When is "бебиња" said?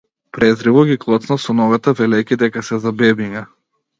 3.03-3.47